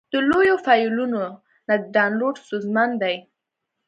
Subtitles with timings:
[0.11, 1.21] د لویو فایلونو
[1.67, 3.15] نه ډاونلوډ ستونزمن دی.